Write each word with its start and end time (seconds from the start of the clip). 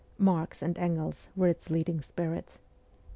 Marx 0.17 0.63
and 0.63 0.79
Engels 0.79 1.27
were 1.35 1.47
its 1.47 1.69
leading 1.69 2.01
spirits. 2.01 2.57